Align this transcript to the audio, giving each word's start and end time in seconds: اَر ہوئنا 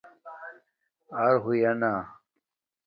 اَر 1.19 1.35
ہوئنا 1.43 1.93